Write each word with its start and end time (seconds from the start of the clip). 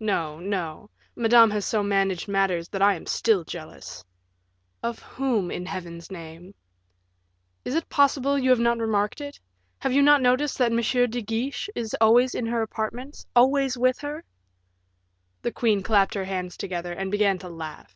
"No, 0.00 0.38
no. 0.38 0.88
Madame 1.14 1.50
has 1.50 1.66
so 1.66 1.82
managed 1.82 2.26
matters, 2.28 2.70
that 2.70 2.80
I 2.80 2.94
am 2.94 3.04
still 3.04 3.44
jealous." 3.44 4.02
"Of 4.82 5.00
whom, 5.02 5.50
in 5.50 5.66
Heaven's 5.66 6.10
name?" 6.10 6.54
"Is 7.66 7.74
it 7.74 7.90
possible 7.90 8.38
you 8.38 8.48
have 8.48 8.58
not 8.58 8.78
remarked 8.78 9.20
it? 9.20 9.38
Have 9.80 9.92
you 9.92 10.00
not 10.00 10.22
noticed 10.22 10.56
that 10.56 10.72
M. 10.72 10.80
de 11.10 11.20
Guiche 11.20 11.68
is 11.74 11.94
always 12.00 12.34
in 12.34 12.46
her 12.46 12.62
apartments 12.62 13.26
always 13.36 13.76
with 13.76 13.98
her?" 13.98 14.24
The 15.42 15.52
queen 15.52 15.82
clapped 15.82 16.14
her 16.14 16.24
hands 16.24 16.56
together, 16.56 16.94
and 16.94 17.10
began 17.10 17.36
to 17.40 17.50
laugh. 17.50 17.94